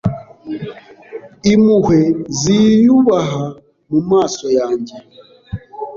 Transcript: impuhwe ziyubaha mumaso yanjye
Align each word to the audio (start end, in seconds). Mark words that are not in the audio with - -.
impuhwe 1.53 1.99
ziyubaha 2.39 3.43
mumaso 3.89 4.47
yanjye 4.57 4.95